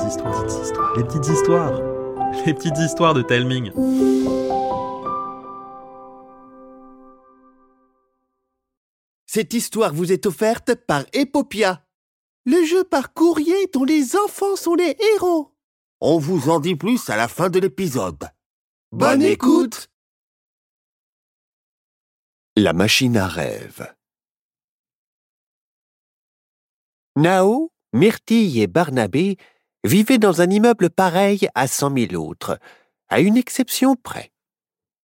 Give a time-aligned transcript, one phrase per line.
[0.00, 1.80] petites histoires, les petites histoires,
[2.46, 3.70] les petites histoires de Telming.
[9.26, 11.84] Cette histoire vous est offerte par Epopia,
[12.46, 15.54] le jeu par courrier dont les enfants sont les héros.
[16.00, 18.30] On vous en dit plus à la fin de l'épisode.
[18.92, 19.90] Bonne écoute
[22.56, 23.94] La machine à rêve
[27.16, 29.36] Nao, Myrtille et Barnabé
[29.84, 32.58] vivaient dans un immeuble pareil à cent mille autres,
[33.08, 34.30] à une exception près.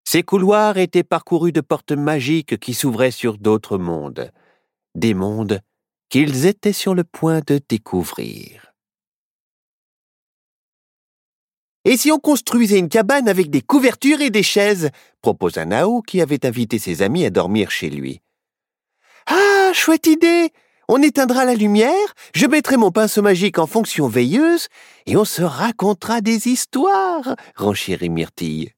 [0.04, 4.30] Ces couloirs étaient parcourus de portes magiques qui s'ouvraient sur d'autres mondes,
[4.94, 5.60] des mondes
[6.08, 8.72] qu'ils étaient sur le point de découvrir.
[11.84, 14.90] Et si on construisait une cabane avec des couvertures et des chaises?
[15.22, 18.20] proposa Nao qui avait invité ses amis à dormir chez lui.
[19.26, 20.50] Ah, chouette idée
[20.88, 24.68] On éteindra la lumière, je mettrai mon pinceau magique en fonction veilleuse,
[25.06, 28.72] et on se racontera des histoires, renchérit Myrtille.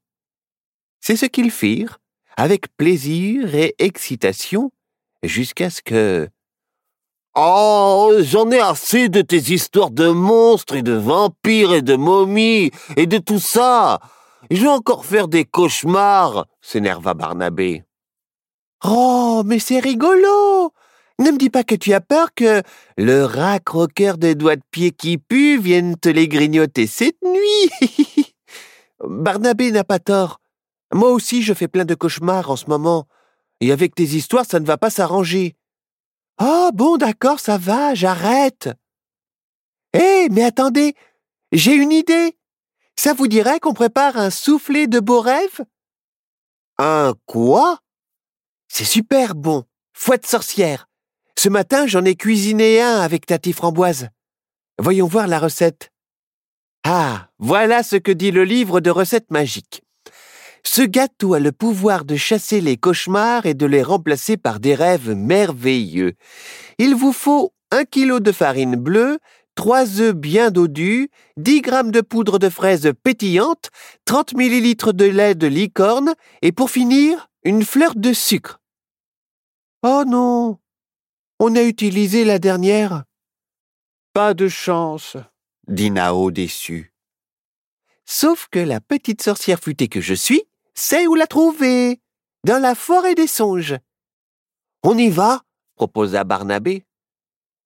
[1.01, 1.99] C'est ce qu'ils firent,
[2.39, 4.71] avec plaisir et excitation,
[5.23, 6.29] jusqu'à ce que...
[7.35, 12.71] Oh, j'en ai assez de tes histoires de monstres et de vampires et de momies
[12.97, 14.01] et de tout ça.
[14.51, 17.85] Je vais encore faire des cauchemars, s'énerva Barnabé.
[18.83, 20.73] Oh, mais c'est rigolo.
[21.21, 22.63] Ne me dis pas que tu as peur que
[22.97, 28.25] le rat croqueur de doigts de pied qui pue vienne te les grignoter cette nuit.
[29.05, 30.41] Barnabé n'a pas tort.
[30.93, 33.07] Moi aussi, je fais plein de cauchemars en ce moment.
[33.61, 35.57] Et avec tes histoires, ça ne va pas s'arranger.
[36.41, 38.71] Oh, bon, d'accord, ça va, j'arrête.
[39.93, 40.95] Hé, mais attendez,
[41.51, 42.37] j'ai une idée.
[42.97, 45.65] Ça vous dirait qu'on prépare un soufflé de beaux rêves?
[46.79, 47.81] Un quoi?
[48.69, 49.65] C'est super bon.
[49.93, 50.88] Fouette sorcière.
[51.39, 54.09] Ce matin, j'en ai cuisiné un avec Tati Framboise.
[54.77, 55.93] Voyons voir la recette.
[56.83, 59.83] Ah, voilà ce que dit le livre de recettes magiques.
[60.65, 64.75] Ce gâteau a le pouvoir de chasser les cauchemars et de les remplacer par des
[64.75, 66.15] rêves merveilleux.
[66.79, 69.21] Il vous faut un kilo de farine bleue,
[69.55, 73.71] trois œufs bien dodus, dix grammes de poudre de fraise pétillante,
[74.05, 78.59] trente millilitres de lait de licorne et pour finir, une fleur de sucre.
[79.85, 80.59] Oh non!
[81.41, 83.05] On a utilisé la dernière.
[84.13, 85.17] Pas de chance,
[85.69, 86.93] dit Nao déçu.
[88.05, 90.43] Sauf que la petite sorcière futée que je suis
[90.75, 92.01] sait où la trouver,
[92.43, 93.77] dans la forêt des songes.
[94.83, 95.43] On y va,
[95.77, 96.85] proposa Barnabé.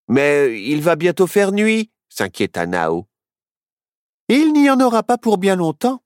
[0.09, 3.07] Mais il va bientôt faire nuit, s'inquiéta Nao.
[4.29, 6.03] Il n'y en aura pas pour bien longtemps.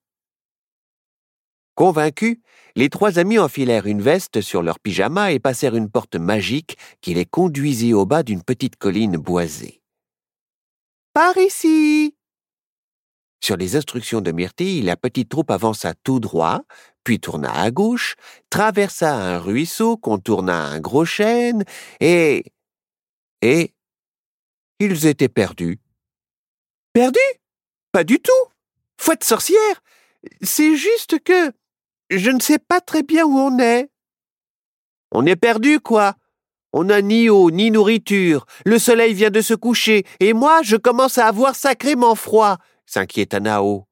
[1.76, 2.38] Convaincus,
[2.74, 7.12] les trois amis enfilèrent une veste sur leur pyjama et passèrent une porte magique qui
[7.12, 9.82] les conduisit au bas d'une petite colline boisée.
[11.12, 12.16] Par ici,
[13.42, 16.62] sur les instructions de Myrtille, la petite troupe avança tout droit,
[17.04, 18.16] puis tourna à gauche,
[18.48, 21.62] traversa un ruisseau, contourna un gros chêne,
[22.00, 22.42] et...
[23.42, 23.74] et...
[24.80, 25.78] ils étaient perdus.
[26.94, 27.18] Perdus?
[27.92, 28.32] Pas du tout
[28.98, 29.82] Fouette sorcière
[30.40, 31.52] C'est juste que...
[32.10, 33.90] je ne sais pas très bien où on est.
[35.12, 36.16] On est perdu, quoi
[36.72, 40.76] on n'a ni eau, ni nourriture, le soleil vient de se coucher, et moi je
[40.76, 43.86] commence à avoir sacrément froid s'inquiéta Nao.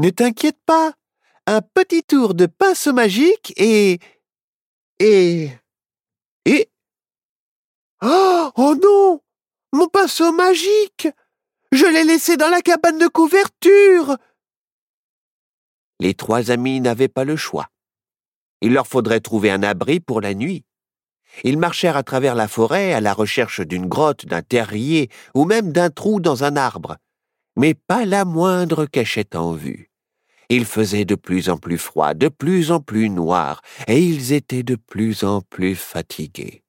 [0.00, 0.94] Ne t'inquiète pas.
[1.46, 4.00] Un petit tour de pinceau magique et.
[4.98, 5.50] et.
[6.44, 6.68] et.
[8.02, 9.20] Oh, oh non
[9.72, 11.08] Mon pinceau magique
[11.70, 14.16] Je l'ai laissé dans la cabane de couverture
[16.00, 17.68] Les trois amis n'avaient pas le choix.
[18.60, 20.64] Il leur faudrait trouver un abri pour la nuit.
[21.44, 25.72] Ils marchèrent à travers la forêt à la recherche d'une grotte, d'un terrier ou même
[25.72, 26.96] d'un trou dans un arbre
[27.56, 29.90] mais pas la moindre cachette en vue.
[30.48, 34.62] Il faisait de plus en plus froid, de plus en plus noir, et ils étaient
[34.62, 36.62] de plus en plus fatigués.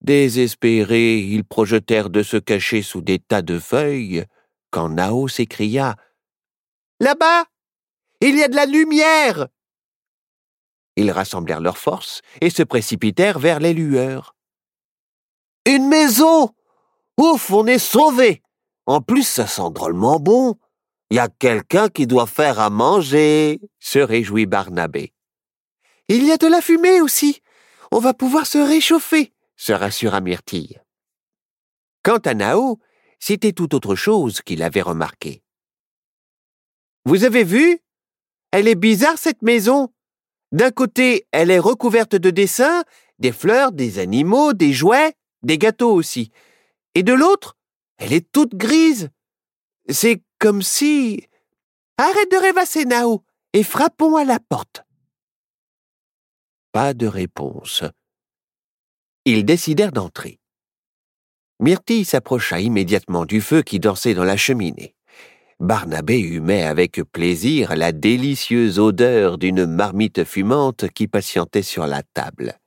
[0.00, 4.24] Désespérés, ils projetèrent de se cacher sous des tas de feuilles,
[4.70, 5.96] quand Nao s'écria
[7.00, 7.44] Là-bas
[8.20, 9.48] Il y a de la lumière
[10.96, 14.34] Ils rassemblèrent leurs forces et se précipitèrent vers les lueurs.
[15.66, 16.54] Une maison
[17.18, 18.42] Ouf, on est sauvés
[18.88, 20.58] en plus, ça sent drôlement bon.
[21.10, 25.12] Il y a quelqu'un qui doit faire à manger, se réjouit Barnabé.
[26.08, 27.42] Il y a de la fumée aussi.
[27.92, 30.80] On va pouvoir se réchauffer, se rassura Myrtille.
[32.02, 32.80] Quant à Nao,
[33.18, 35.42] c'était tout autre chose qu'il avait remarqué.
[37.04, 37.80] Vous avez vu?
[38.50, 39.92] Elle est bizarre, cette maison.
[40.52, 42.84] D'un côté, elle est recouverte de dessins,
[43.18, 46.30] des fleurs, des animaux, des jouets, des gâteaux aussi.
[46.94, 47.56] Et de l'autre,
[47.98, 49.10] elle est toute grise.
[49.88, 51.28] C'est comme si...
[51.98, 54.84] Arrête de rêvasser, Nao, et frappons à la porte.
[56.70, 57.82] Pas de réponse.
[59.24, 60.38] Ils décidèrent d'entrer.
[61.60, 64.94] Myrtille s'approcha immédiatement du feu qui dansait dans la cheminée.
[65.60, 72.58] Barnabé humait avec plaisir la délicieuse odeur d'une marmite fumante qui patientait sur la table.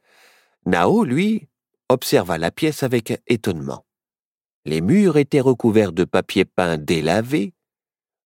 [0.66, 1.48] Nao, lui,
[1.88, 3.86] observa la pièce avec étonnement.
[4.66, 7.54] Les murs étaient recouverts de papier peint délavé,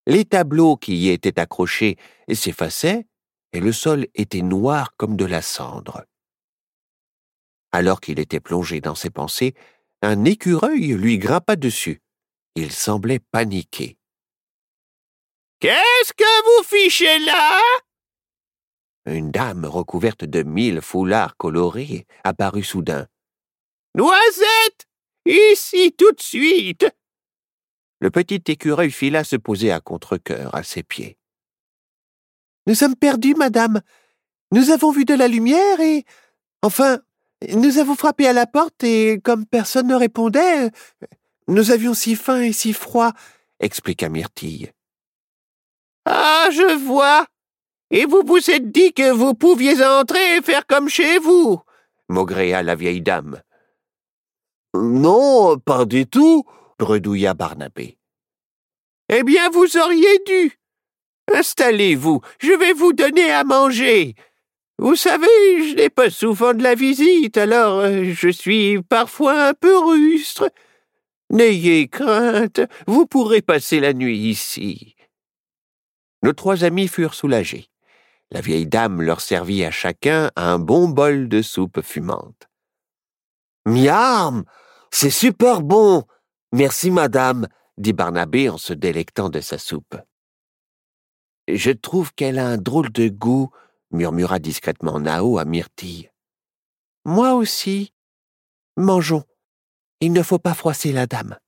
[0.06, 1.96] les tableaux qui y étaient accrochés
[2.32, 3.06] s'effaçaient,
[3.52, 6.04] et le sol était noir comme de la cendre.
[7.72, 9.54] Alors qu'il était plongé dans ses pensées,
[10.02, 12.02] un écureuil lui grimpa dessus.
[12.54, 13.96] Il semblait paniqué.
[15.60, 17.60] Qu'est-ce que vous fichez là?
[19.06, 23.06] Une dame recouverte de mille foulards colorés apparut soudain.
[23.94, 24.86] Noisette
[25.24, 26.86] Ici tout de suite
[28.00, 31.18] Le petit écureuil fila se poser à contre-cœur à ses pieds.
[32.66, 33.80] Nous sommes perdus, madame.
[34.52, 36.04] Nous avons vu de la lumière et.
[36.62, 37.00] Enfin,
[37.54, 40.70] nous avons frappé à la porte et, comme personne ne répondait,
[41.48, 43.12] nous avions si faim et si froid,
[43.60, 44.72] expliqua Myrtille.
[46.06, 47.26] Ah, je vois.
[47.90, 51.60] Et vous vous êtes dit que vous pouviez entrer et faire comme chez vous,
[52.08, 53.40] maugréa la vieille dame.
[54.74, 56.44] Non, pas du tout,
[56.78, 57.98] bredouilla Barnabé.
[59.08, 60.58] Eh bien, vous auriez dû.
[61.32, 64.14] Installez-vous, je vais vous donner à manger.
[64.78, 65.26] Vous savez,
[65.68, 70.50] je n'ai pas souvent de la visite, alors euh, je suis parfois un peu rustre.
[71.30, 74.95] N'ayez crainte, vous pourrez passer la nuit ici.
[76.22, 77.68] Nos trois amis furent soulagés.
[78.30, 82.48] La vieille dame leur servit à chacun un bon bol de soupe fumante.
[83.66, 84.44] Miam
[84.90, 86.04] C'est super bon
[86.52, 89.96] Merci, madame, dit Barnabé en se délectant de sa soupe.
[91.48, 93.50] Je trouve qu'elle a un drôle de goût,
[93.90, 96.10] murmura discrètement Nao à Myrtille.
[97.04, 97.92] Moi aussi.
[98.76, 99.24] Mangeons.
[100.00, 101.38] Il ne faut pas froisser la dame.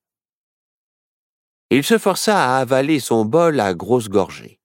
[1.71, 4.58] Il se força à avaler son bol à grosses gorgées.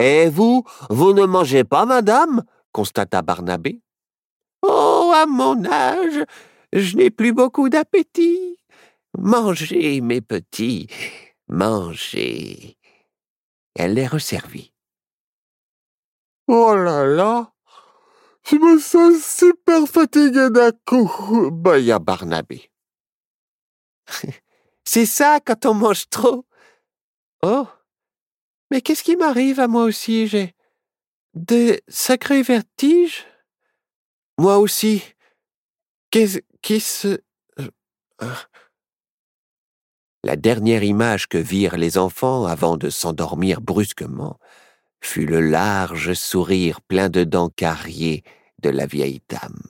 [0.00, 2.42] Et vous, vous ne mangez pas, madame?
[2.72, 3.82] constata Barnabé.
[4.62, 6.24] Oh, à mon âge,
[6.72, 8.56] je n'ai plus beaucoup d'appétit.
[9.18, 10.86] Mangez, mes petits,
[11.48, 12.78] mangez.
[13.74, 14.72] Elle les resservit.
[16.48, 17.52] Oh là là,
[18.44, 22.70] je me sens super fatigué d'un coup, bâilla Barnabé.
[24.84, 26.46] C'est ça quand on mange trop.
[27.42, 27.66] Oh,
[28.70, 30.26] mais qu'est-ce qui m'arrive à moi aussi?
[30.26, 30.54] J'ai
[31.34, 33.26] des sacrés vertiges.
[34.38, 35.02] Moi aussi.
[36.10, 37.20] Qu'est-ce qui se...
[37.58, 38.34] Euh,
[40.24, 44.38] La dernière image que virent les enfants avant de s'endormir brusquement
[45.02, 48.22] fut le large sourire plein de dents carriées
[48.58, 49.62] de la vieille dame.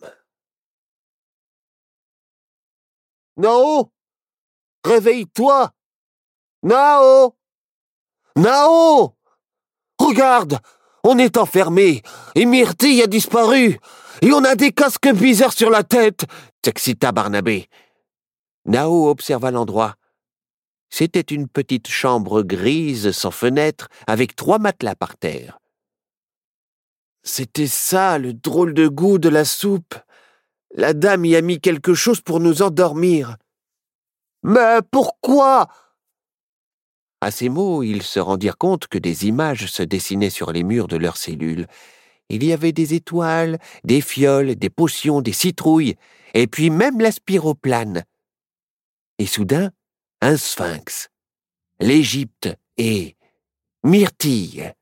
[3.36, 3.92] Nao!
[4.84, 5.72] Réveille-toi!
[6.62, 7.39] Nao
[8.40, 9.14] Nao
[9.98, 10.60] Regarde
[11.04, 12.00] On est enfermé,
[12.34, 13.78] et Myrtille a disparu,
[14.22, 16.24] et on a des casques bizarres sur la tête
[16.64, 17.68] s'excita Barnabé.
[18.64, 19.96] Nao observa l'endroit.
[20.88, 25.58] C'était une petite chambre grise sans fenêtre, avec trois matelas par terre.
[27.22, 29.94] C'était ça, le drôle de goût de la soupe.
[30.74, 33.36] La dame y a mis quelque chose pour nous endormir.
[34.42, 35.68] Mais pourquoi?
[37.20, 40.88] À ces mots, ils se rendirent compte que des images se dessinaient sur les murs
[40.88, 41.66] de leurs cellules.
[42.30, 45.96] Il y avait des étoiles, des fioles, des potions, des citrouilles,
[46.32, 48.04] et puis même la spiroplane.
[49.18, 49.70] Et soudain,
[50.22, 51.08] un sphinx,
[51.80, 52.48] l'Égypte
[52.78, 53.16] et
[53.82, 54.72] Myrtille.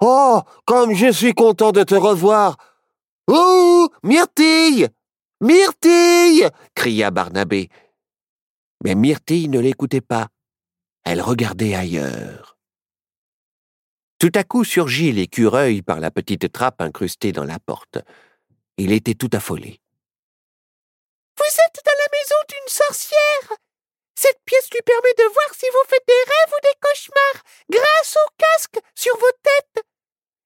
[0.00, 2.56] Oh, comme je suis content de te revoir.
[3.26, 4.88] Oh, Myrtille
[5.40, 7.68] Myrtille cria Barnabé.
[8.84, 10.28] Mais Myrtille ne l'écoutait pas.
[11.10, 12.58] Elle regardait ailleurs.
[14.18, 17.96] Tout à coup surgit l'écureuil par la petite trappe incrustée dans la porte.
[18.76, 19.80] Il était tout affolé.
[21.38, 23.56] Vous êtes dans la maison d'une sorcière.
[24.16, 28.18] Cette pièce lui permet de voir si vous faites des rêves ou des cauchemars grâce
[28.26, 29.86] au casque sur vos têtes.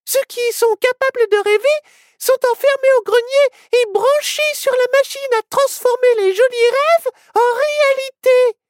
[0.04, 1.78] Ceux qui sont capables de rêver
[2.21, 7.50] sont enfermés au grenier et branchés sur la machine à transformer les jolis rêves en
[7.50, 8.62] réalité.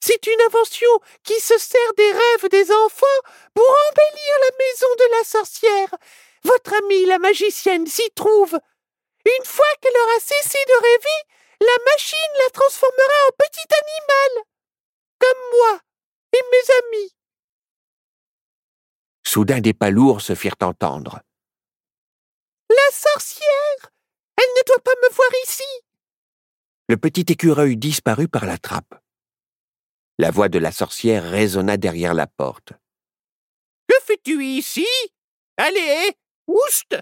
[0.00, 0.90] C'est une invention
[1.24, 3.20] qui se sert des rêves des enfants
[3.54, 5.94] pour embellir la maison de la sorcière.
[6.44, 8.54] Votre amie la magicienne s'y trouve.
[9.24, 11.22] Une fois qu'elle aura cessé de rêver,
[11.60, 14.44] la machine la transformera en petit animal.
[15.18, 15.80] Comme moi
[16.32, 17.16] et mes amis.
[19.26, 21.20] Soudain des pas lourds se firent entendre.
[22.70, 23.90] La sorcière.
[24.36, 25.64] Elle ne doit pas me voir ici.
[26.88, 28.94] Le petit écureuil disparut par la trappe.
[30.18, 32.72] La voix de la sorcière résonna derrière la porte.
[33.88, 34.86] Que fais-tu ici?
[35.58, 36.12] Allez,
[36.46, 36.96] oust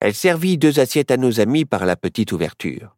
[0.00, 2.96] Elle servit deux assiettes à nos amis par la petite ouverture.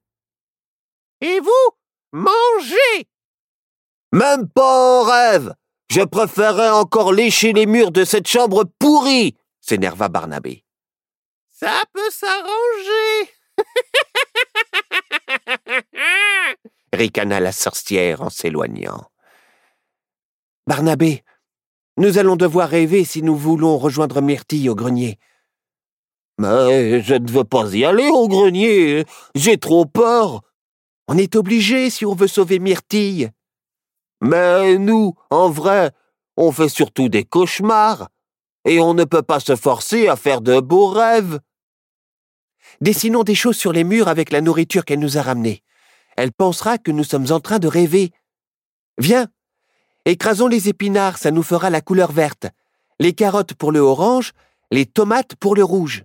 [1.21, 1.77] Et vous
[2.13, 3.09] Mangez
[4.13, 5.55] Même pas en rêve
[5.91, 10.65] Je préférerais encore lécher les murs de cette chambre pourrie s'énerva Barnabé.
[11.51, 13.31] Ça peut s'arranger
[16.93, 19.05] ricana la sorcière en s'éloignant.
[20.67, 21.25] Barnabé,
[21.97, 25.19] nous allons devoir rêver si nous voulons rejoindre Myrtille au grenier.
[26.39, 29.05] Mais je ne veux pas y aller au grenier.
[29.35, 30.41] J'ai trop peur.
[31.09, 33.31] On est obligé si on veut sauver Myrtille.
[34.23, 35.91] Mais nous, en vrai,
[36.37, 38.09] on fait surtout des cauchemars.
[38.65, 41.41] Et on ne peut pas se forcer à faire de beaux rêves.
[42.81, 45.63] Dessinons des choses sur les murs avec la nourriture qu'elle nous a ramenée.
[46.21, 48.13] Elle pensera que nous sommes en train de rêver.
[48.99, 49.29] Viens,
[50.05, 52.47] écrasons les épinards, ça nous fera la couleur verte.
[52.99, 54.33] Les carottes pour le orange,
[54.71, 56.05] les tomates pour le rouge.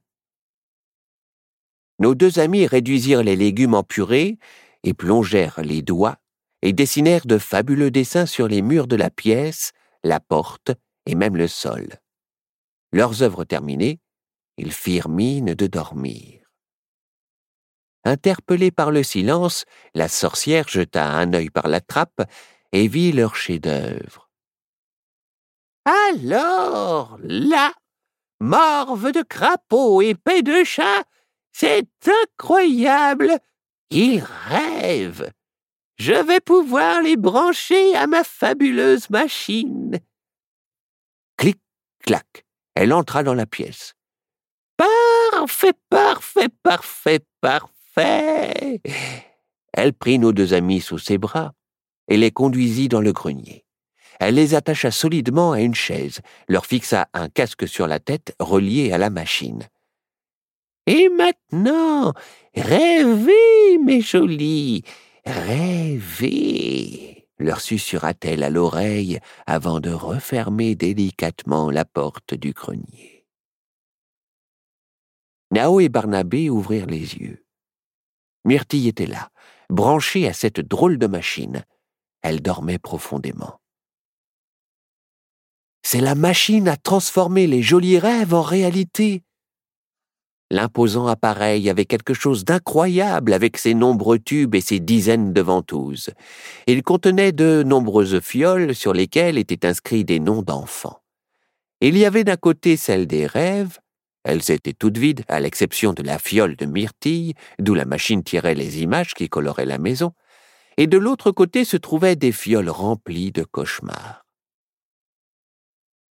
[1.99, 4.37] Nos deux amis réduisirent les légumes en purée
[4.85, 6.15] et plongèrent les doigts
[6.61, 10.71] et dessinèrent de fabuleux dessins sur les murs de la pièce, la porte
[11.05, 11.89] et même le sol.
[12.93, 13.99] Leurs œuvres terminées,
[14.57, 16.44] ils firent mine de dormir.
[18.05, 22.21] Interpellée par le silence, la sorcière jeta un œil par la trappe
[22.71, 24.29] et vit leur chef-d'œuvre.
[25.85, 27.73] Alors, là,
[28.39, 31.03] morve de crapaud et paix de chat,
[31.51, 31.87] c'est
[32.23, 33.39] incroyable.
[33.89, 35.31] Ils rêvent.
[35.97, 39.99] Je vais pouvoir les brancher à ma fabuleuse machine.
[41.37, 41.59] Clic,
[42.05, 42.45] clac.
[42.75, 43.95] Elle entra dans la pièce.
[44.77, 51.53] Parfait, parfait, parfait, parfait Elle prit nos deux amis sous ses bras
[52.07, 53.65] et les conduisit dans le grenier.
[54.19, 58.91] Elle les attacha solidement à une chaise, leur fixa un casque sur la tête relié
[58.91, 59.67] à la machine.
[60.87, 62.13] Et maintenant,
[62.55, 64.83] rêvez, mes jolis,
[65.25, 73.25] rêvez, leur susurra-t-elle à l'oreille avant de refermer délicatement la porte du grenier.
[75.51, 77.44] Nao et Barnabé ouvrirent les yeux.
[78.45, 79.29] Myrtille était là,
[79.69, 81.65] branchée à cette drôle de machine.
[82.21, 83.59] Elle dormait profondément.
[85.83, 89.23] C'est la machine à transformer les jolis rêves en réalité.
[90.51, 96.11] L'imposant appareil avait quelque chose d'incroyable avec ses nombreux tubes et ses dizaines de ventouses.
[96.67, 100.99] Il contenait de nombreuses fioles sur lesquelles étaient inscrits des noms d'enfants.
[101.81, 103.79] Il y avait d'un côté celle des rêves,
[104.25, 108.55] elles étaient toutes vides, à l'exception de la fiole de myrtille, d'où la machine tirait
[108.55, 110.13] les images qui coloraient la maison,
[110.77, 114.25] et de l'autre côté se trouvaient des fioles remplies de cauchemars.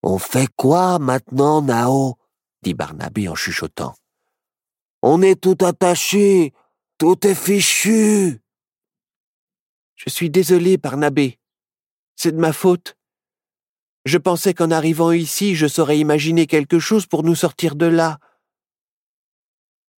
[0.04, 2.14] On fait quoi maintenant, Nao?
[2.62, 3.94] dit Barnabé en chuchotant.
[5.02, 6.52] On est tout attaché,
[6.98, 8.40] tout est fichu.
[9.96, 11.40] Je suis désolé, Barnabé.
[12.14, 12.96] C'est de ma faute.
[14.04, 18.18] Je pensais qu'en arrivant ici, je saurais imaginer quelque chose pour nous sortir de là.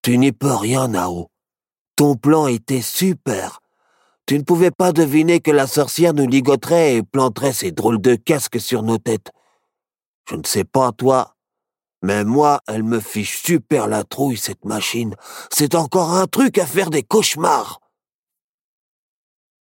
[0.03, 1.31] Tu n'y peux rien, Nao.
[1.97, 3.61] Ton plan était super.
[4.27, 8.15] Tu ne pouvais pas deviner que la sorcière nous ligoterait et planterait ses drôles de
[8.15, 9.33] casques sur nos têtes.
[10.29, 11.37] Je ne sais pas toi,
[12.03, 15.17] mais moi, elle me fiche super la trouille, cette machine.
[15.51, 17.81] C'est encore un truc à faire des cauchemars.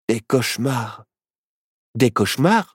[0.07, 1.05] Des cauchemars
[1.95, 2.74] Des cauchemars?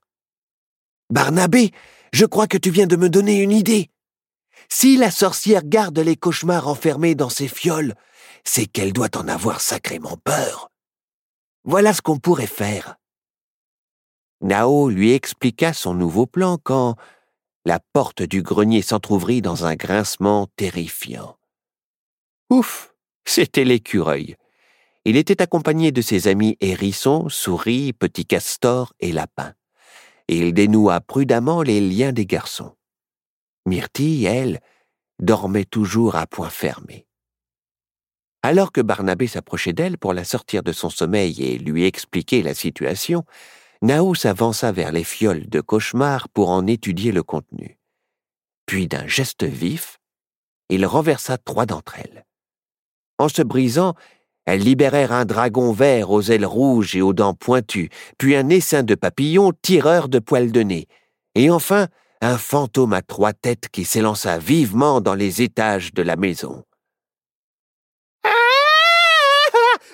[1.11, 1.73] Barnabé,
[2.13, 3.91] je crois que tu viens de me donner une idée.
[4.69, 7.95] Si la sorcière garde les cauchemars enfermés dans ses fioles,
[8.45, 10.71] c'est qu'elle doit en avoir sacrément peur.
[11.65, 12.95] Voilà ce qu'on pourrait faire.
[14.41, 16.95] Nao lui expliqua son nouveau plan quand
[17.65, 21.37] la porte du grenier s'entr'ouvrit dans un grincement terrifiant.
[22.51, 24.37] Ouf, c'était l'écureuil.
[25.05, 29.55] Il était accompagné de ses amis hérissons, souris, petits castors et lapins
[30.31, 32.77] et il dénoua prudemment les liens des garçons.
[33.67, 34.61] Myrtille, elle,
[35.19, 37.05] dormait toujours à point fermé.
[38.45, 42.55] Alors que Barnabé s'approchait d'elle pour la sortir de son sommeil et lui expliquer la
[42.55, 43.25] situation,
[43.83, 47.81] Nao s'avança vers les fioles de cauchemar pour en étudier le contenu.
[48.67, 49.99] Puis d'un geste vif,
[50.69, 52.25] il renversa trois d'entre elles.
[53.19, 53.97] En se brisant,
[54.47, 58.83] elles libérèrent un dragon vert aux ailes rouges et aux dents pointues, puis un essaim
[58.83, 60.89] de papillons tireurs de poils de nez,
[61.35, 61.89] et enfin
[62.21, 66.65] un fantôme à trois têtes qui s'élança vivement dans les étages de la maison.
[68.25, 68.31] Ah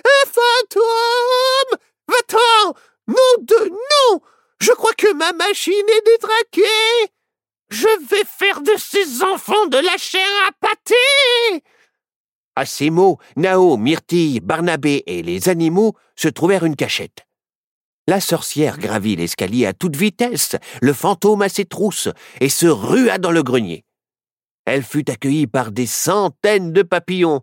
[0.04, 1.78] Un fantôme!
[2.08, 2.74] Va-t'en!
[3.08, 4.20] Nom de non
[4.60, 7.12] Je crois que ma machine est détraquée!
[7.68, 11.62] Je vais faire de ces enfants de la chair à pâté
[12.56, 17.26] À ces mots, Nao, Myrtille, Barnabé et les animaux se trouvèrent une cachette.
[18.08, 22.08] La sorcière gravit l'escalier à toute vitesse, le fantôme à ses trousses,
[22.40, 23.84] et se rua dans le grenier.
[24.64, 27.42] Elle fut accueillie par des centaines de papillons.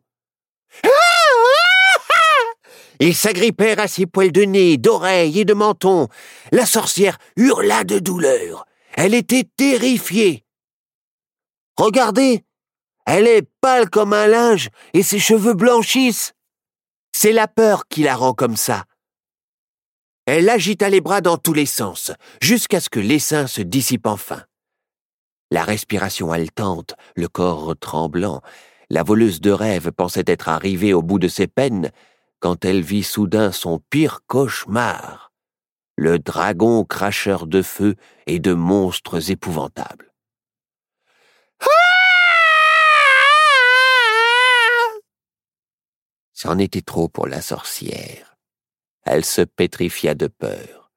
[2.99, 6.07] Ils s'agrippèrent à ses poils de nez, d'oreilles et de menton.
[6.51, 8.65] La sorcière hurla de douleur.
[8.93, 10.45] Elle était terrifiée.
[11.77, 12.45] Regardez,
[13.05, 16.33] elle est pâle comme un linge et ses cheveux blanchissent.
[17.11, 18.85] C'est la peur qui la rend comme ça.
[20.25, 24.43] Elle agita les bras dans tous les sens, jusqu'à ce que l'essaim se dissipe enfin.
[25.51, 28.41] La respiration haletante, le corps tremblant,
[28.89, 31.91] la voleuse de rêve pensait être arrivée au bout de ses peines,
[32.39, 35.31] quand elle vit soudain son pire cauchemar,
[35.97, 37.95] le dragon cracheur de feu
[38.27, 40.12] et de monstres épouvantables.
[46.33, 48.37] C'en était trop pour la sorcière.
[49.05, 50.91] Elle se pétrifia de peur,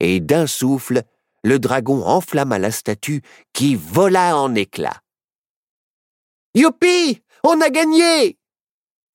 [0.00, 1.02] et d'un souffle,
[1.44, 5.02] le dragon enflamma la statue qui vola en éclats.
[6.54, 8.38] Youpi On a gagné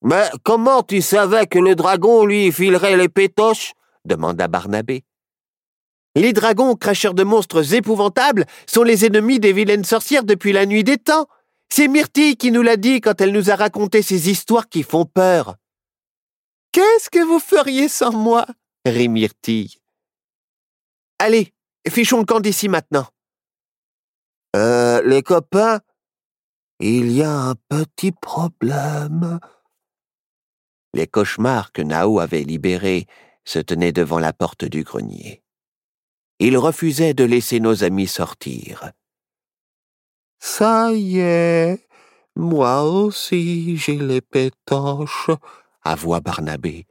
[0.03, 3.73] Mais comment tu savais que le dragon lui filerait les pétoches?
[4.05, 5.03] demanda Barnabé.
[6.15, 10.83] Les dragons, cracheurs de monstres épouvantables, sont les ennemis des vilaines sorcières depuis la nuit
[10.83, 11.27] des temps.
[11.69, 15.05] C'est Myrtille qui nous l'a dit quand elle nous a raconté ces histoires qui font
[15.05, 15.55] peur.
[16.73, 18.47] Qu'est-ce que vous feriez sans moi?
[18.83, 19.77] rit Myrtille.
[21.19, 21.53] Allez,
[21.87, 23.07] fichons le camp d'ici maintenant.
[24.55, 25.81] Euh, les copains,
[26.79, 29.39] il y a un petit problème.
[30.95, 33.05] Les cauchemars que Nao avait libérés
[33.45, 35.43] se tenaient devant la porte du grenier.
[36.39, 38.91] Ils refusaient de laisser nos amis sortir.
[40.39, 41.87] Ça y est,
[42.35, 45.29] moi aussi j'ai les pétoches,
[45.83, 46.85] avoua Barnabé.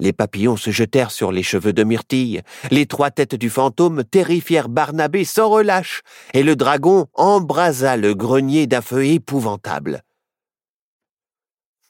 [0.00, 4.70] Les papillons se jetèrent sur les cheveux de Myrtille, les trois têtes du fantôme terrifièrent
[4.70, 6.00] Barnabé sans relâche,
[6.32, 10.02] et le dragon embrasa le grenier d'un feu épouvantable.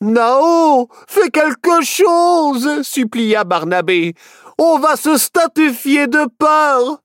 [0.00, 4.14] Nao, fais quelque chose, supplia Barnabé.
[4.58, 7.02] On va se statifier de peur.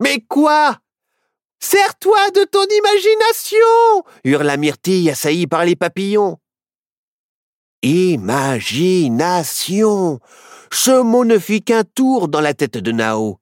[0.00, 0.78] Mais quoi
[1.60, 6.38] Sers-toi de ton imagination hurla Myrtille assaillie par les papillons.
[7.82, 9.38] Imagination.
[10.72, 13.38] Ce mot ne fit qu'un tour dans la tête de Nao.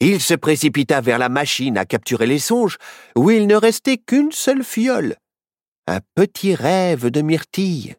[0.00, 2.76] Il se précipita vers la machine à capturer les songes,
[3.16, 5.16] où il ne restait qu'une seule fiole.
[5.86, 7.96] Un petit rêve de myrtille.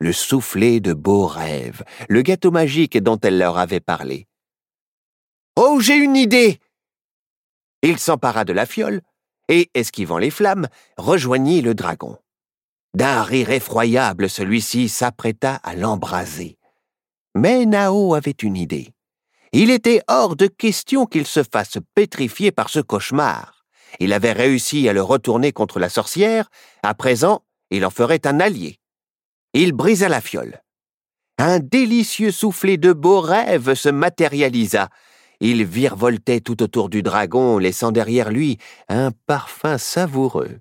[0.00, 4.26] Le soufflet de beaux rêves, le gâteau magique dont elle leur avait parlé.
[5.56, 6.58] Oh, j'ai une idée!
[7.82, 9.02] Il s'empara de la fiole
[9.48, 12.18] et, esquivant les flammes, rejoignit le dragon.
[12.94, 16.58] D'un rire effroyable, celui-ci s'apprêta à l'embraser.
[17.34, 18.92] Mais Nao avait une idée.
[19.52, 23.64] Il était hors de question qu'il se fasse pétrifier par ce cauchemar.
[23.98, 26.48] Il avait réussi à le retourner contre la sorcière,
[26.82, 28.78] à présent il en ferait un allié.
[29.52, 30.62] Il brisa la fiole.
[31.38, 34.88] Un délicieux soufflet de beaux rêves se matérialisa.
[35.40, 40.60] Il virevoltait tout autour du dragon, laissant derrière lui un parfum savoureux.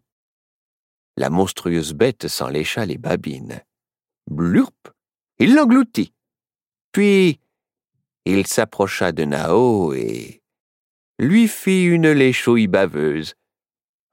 [1.20, 3.60] La monstrueuse bête s'en lécha les babines.
[4.32, 4.94] Blurp
[5.38, 6.14] Il l'engloutit.
[6.94, 7.42] Puis
[8.24, 10.42] il s'approcha de Nao et
[11.20, 13.34] lui fit une léchouille baveuse.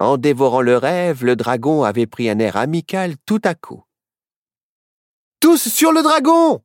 [0.01, 3.85] En dévorant le rêve, le dragon avait pris un air amical tout à coup.
[5.39, 6.61] Tous sur le dragon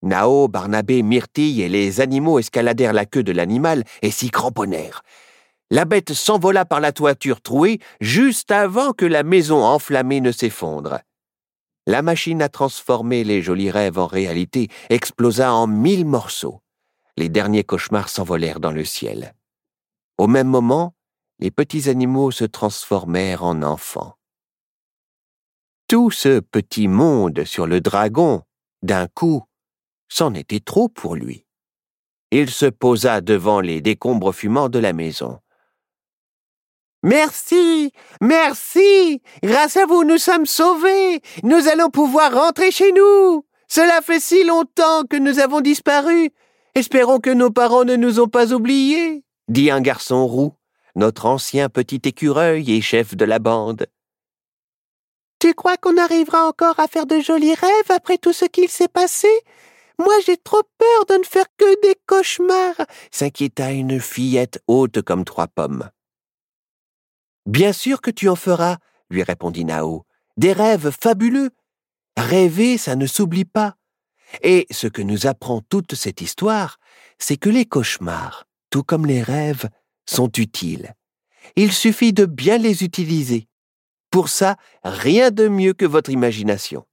[0.00, 5.02] Nao, Barnabé, Myrtille et les animaux escaladèrent la queue de l'animal et s'y cramponnèrent
[5.70, 11.00] la bête s'envola par la toiture trouée juste avant que la maison enflammée ne s'effondre.
[11.86, 16.62] La machine à transformer les jolis rêves en réalité explosa en mille morceaux.
[17.16, 19.34] Les derniers cauchemars s'envolèrent dans le ciel.
[20.16, 20.94] Au même moment,
[21.38, 24.16] les petits animaux se transformèrent en enfants.
[25.88, 28.42] Tout ce petit monde sur le dragon,
[28.82, 29.44] d'un coup,
[30.08, 31.46] c'en était trop pour lui.
[32.30, 35.40] Il se posa devant les décombres fumants de la maison.
[37.04, 39.20] Merci, merci.
[39.42, 41.20] Grâce à vous, nous sommes sauvés.
[41.42, 43.44] Nous allons pouvoir rentrer chez nous.
[43.68, 46.30] Cela fait si longtemps que nous avons disparu.
[46.74, 50.54] Espérons que nos parents ne nous ont pas oubliés, dit un garçon roux.
[50.96, 53.86] notre ancien petit écureuil et chef de la bande.
[55.40, 58.88] Tu crois qu'on arrivera encore à faire de jolis rêves après tout ce qu'il s'est
[58.88, 59.28] passé?
[59.98, 65.24] Moi j'ai trop peur de ne faire que des cauchemars, s'inquiéta une fillette haute comme
[65.24, 65.90] trois pommes.
[67.46, 68.78] Bien sûr que tu en feras,
[69.10, 70.04] lui répondit Nao.
[70.36, 71.50] Des rêves fabuleux.
[72.16, 73.76] Rêver, ça ne s'oublie pas.
[74.42, 76.78] Et ce que nous apprend toute cette histoire,
[77.18, 79.68] c'est que les cauchemars, tout comme les rêves,
[80.06, 80.94] sont utiles.
[81.56, 83.48] Il suffit de bien les utiliser.
[84.10, 86.86] Pour ça, rien de mieux que votre imagination.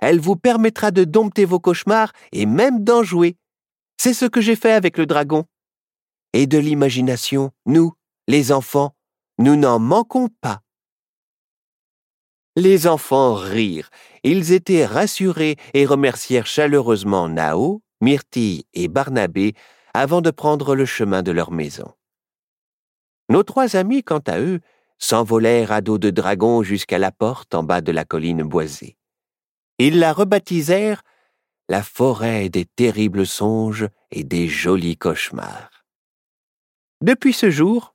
[0.00, 3.36] Elle vous permettra de dompter vos cauchemars et même d'en jouer.
[3.96, 5.44] C'est ce que j'ai fait avec le dragon.
[6.32, 7.92] Et de l'imagination, nous,
[8.28, 8.94] les enfants,
[9.38, 10.62] nous n'en manquons pas.
[12.56, 13.90] Les enfants rirent.
[14.24, 19.54] Ils étaient rassurés et remercièrent chaleureusement Nao, Myrtille et Barnabé
[19.94, 21.92] avant de prendre le chemin de leur maison.
[23.28, 24.60] Nos trois amis, quant à eux,
[24.98, 28.96] s'envolèrent à dos de dragon jusqu'à la porte en bas de la colline boisée.
[29.78, 31.02] Ils la rebaptisèrent
[31.68, 35.84] la forêt des terribles songes et des jolis cauchemars.
[37.02, 37.94] Depuis ce jour,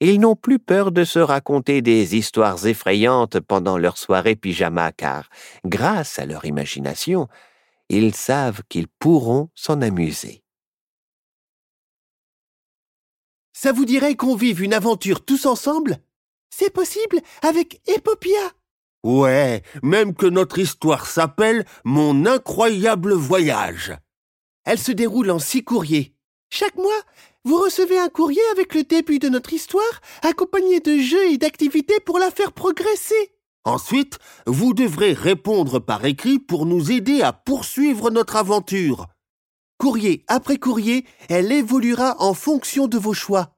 [0.00, 5.28] ils n'ont plus peur de se raconter des histoires effrayantes pendant leur soirée pyjama car,
[5.64, 7.28] grâce à leur imagination,
[7.88, 10.42] ils savent qu'ils pourront s'en amuser.
[13.52, 15.98] Ça vous dirait qu'on vive une aventure tous ensemble?
[16.48, 18.52] C'est possible avec Epopia?
[19.02, 23.96] Ouais, même que notre histoire s'appelle Mon incroyable voyage.
[24.64, 26.14] Elle se déroule en six courriers.
[26.50, 27.00] Chaque mois,
[27.48, 31.98] vous recevez un courrier avec le début de notre histoire, accompagné de jeux et d'activités
[31.98, 33.32] pour la faire progresser.
[33.64, 39.06] Ensuite, vous devrez répondre par écrit pour nous aider à poursuivre notre aventure.
[39.78, 43.56] Courrier après courrier, elle évoluera en fonction de vos choix.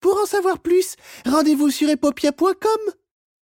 [0.00, 0.96] Pour en savoir plus,
[1.26, 2.94] rendez-vous sur epopia.com.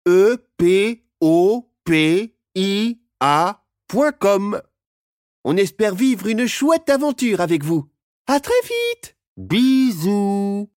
[0.09, 4.61] E P O P I A.com.
[5.45, 7.87] On espère vivre une chouette aventure avec vous.
[8.27, 9.16] À très vite.
[9.37, 10.69] Bisous